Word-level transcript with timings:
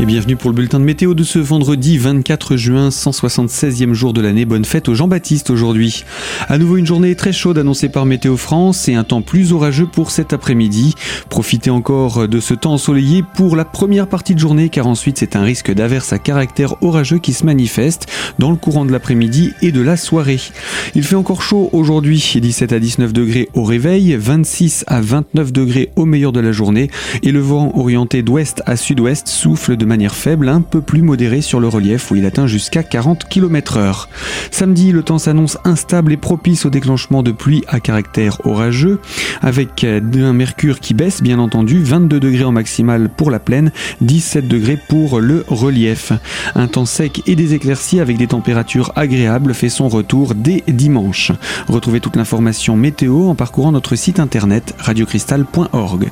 Et 0.00 0.06
bienvenue 0.06 0.34
pour 0.34 0.48
le 0.48 0.56
bulletin 0.56 0.80
de 0.80 0.84
météo 0.86 1.12
de 1.12 1.22
ce 1.22 1.38
vendredi 1.38 1.98
24 1.98 2.56
juin, 2.56 2.88
176e 2.88 3.92
jour 3.92 4.14
de 4.14 4.22
l'année. 4.22 4.46
Bonne 4.46 4.64
fête 4.64 4.88
au 4.88 4.94
Jean-Baptiste 4.94 5.50
aujourd'hui. 5.50 6.04
À 6.48 6.56
nouveau 6.56 6.78
une 6.78 6.86
journée 6.86 7.14
très 7.14 7.34
chaude 7.34 7.58
annoncée 7.58 7.90
par 7.90 8.06
Météo 8.06 8.38
France 8.38 8.88
et 8.88 8.94
un 8.94 9.04
temps 9.04 9.20
plus 9.20 9.52
orageux 9.52 9.84
pour 9.84 10.10
cet 10.10 10.32
après-midi. 10.32 10.94
Profitez 11.28 11.68
encore 11.68 12.28
de 12.28 12.40
ce 12.40 12.54
temps 12.54 12.72
ensoleillé 12.72 13.22
pour 13.34 13.56
la 13.56 13.66
première 13.66 14.06
partie 14.06 14.34
de 14.34 14.38
journée 14.38 14.70
car 14.70 14.86
ensuite 14.86 15.18
c'est 15.18 15.36
un 15.36 15.42
risque 15.42 15.70
d'averse 15.70 16.14
à 16.14 16.18
caractère 16.18 16.82
orageux 16.82 17.18
qui 17.18 17.34
se 17.34 17.44
manifeste 17.44 18.06
dans 18.38 18.50
le 18.50 18.56
courant 18.56 18.86
de 18.86 18.92
l'après-midi 18.92 19.52
et 19.60 19.70
de 19.70 19.82
la 19.82 19.98
soirée. 19.98 20.40
Il 20.94 21.02
fait 21.02 21.16
encore 21.16 21.42
chaud 21.42 21.68
aujourd'hui, 21.74 22.38
17 22.40 22.72
à 22.72 22.78
19 22.78 23.12
degrés 23.12 23.50
au 23.52 23.64
réveil, 23.64 24.16
26 24.18 24.86
à 24.86 25.02
29 25.02 25.52
degrés 25.52 25.90
au 25.96 26.06
meilleur 26.06 26.32
de 26.32 26.40
la 26.40 26.52
journée 26.52 26.88
et 27.22 27.32
le 27.32 27.40
vent 27.40 27.70
orienté 27.74 28.22
d'ouest 28.22 28.62
à 28.64 28.76
sud-ouest 28.76 29.28
souffle 29.28 29.76
de 29.76 29.89
manière 29.90 30.14
faible, 30.14 30.48
un 30.48 30.62
peu 30.62 30.80
plus 30.80 31.02
modérée 31.02 31.42
sur 31.42 31.60
le 31.60 31.68
relief 31.68 32.10
où 32.10 32.16
il 32.16 32.24
atteint 32.24 32.46
jusqu'à 32.46 32.82
40 32.82 33.28
km 33.28 33.76
heure. 33.76 34.08
Samedi, 34.50 34.92
le 34.92 35.02
temps 35.02 35.18
s'annonce 35.18 35.58
instable 35.64 36.12
et 36.12 36.16
propice 36.16 36.64
au 36.64 36.70
déclenchement 36.70 37.22
de 37.22 37.32
pluie 37.32 37.62
à 37.68 37.80
caractère 37.80 38.38
orageux, 38.46 39.00
avec 39.42 39.84
un 39.84 40.32
mercure 40.32 40.80
qui 40.80 40.94
baisse 40.94 41.22
bien 41.22 41.38
entendu, 41.38 41.82
22 41.82 42.20
degrés 42.20 42.44
en 42.44 42.52
maximal 42.52 43.08
pour 43.08 43.30
la 43.30 43.38
plaine, 43.38 43.72
17 44.00 44.48
degrés 44.48 44.78
pour 44.88 45.20
le 45.20 45.44
relief. 45.48 46.12
Un 46.54 46.68
temps 46.68 46.86
sec 46.86 47.22
et 47.26 47.36
des 47.36 47.54
avec 48.00 48.16
des 48.16 48.28
températures 48.28 48.92
agréables 48.96 49.54
fait 49.54 49.68
son 49.68 49.88
retour 49.88 50.34
dès 50.34 50.62
dimanche. 50.68 51.32
Retrouvez 51.68 52.00
toute 52.00 52.16
l'information 52.16 52.76
météo 52.76 53.28
en 53.28 53.34
parcourant 53.34 53.72
notre 53.72 53.96
site 53.96 54.20
internet 54.20 54.74
radiocristal.org. 54.78 56.10